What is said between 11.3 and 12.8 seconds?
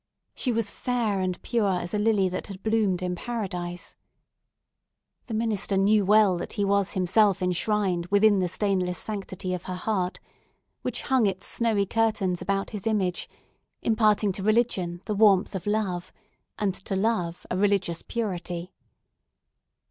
snowy curtains about